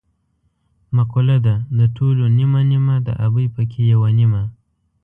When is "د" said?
1.79-1.81, 3.07-3.09